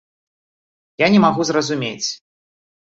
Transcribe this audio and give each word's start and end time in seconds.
Я 1.05 1.11
не 1.17 1.21
магу 1.27 1.41
зразумець. 1.53 2.07